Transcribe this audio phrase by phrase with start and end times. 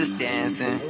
[0.00, 0.89] Just dancing.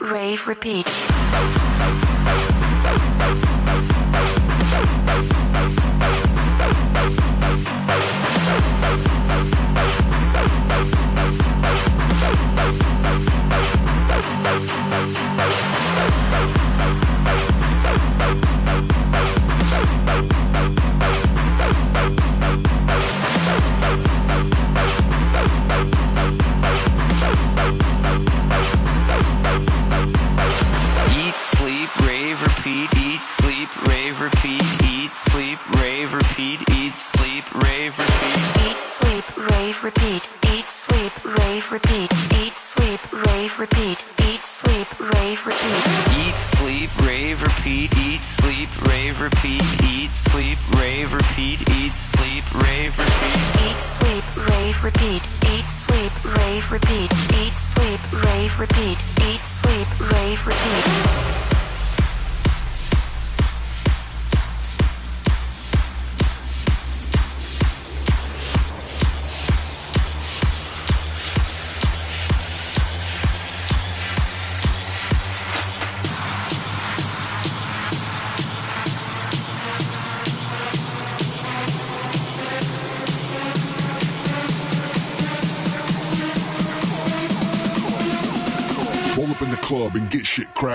[0.00, 0.86] Rave, repeat.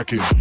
[0.04, 0.41] Cracking.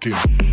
[0.00, 0.49] Cracking.